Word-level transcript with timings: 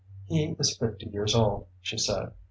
"He 0.25 0.55
is 0.57 0.75
fifty 0.75 1.05
years 1.11 1.35
old," 1.35 1.67
she 1.79 1.99
said. 1.99 2.31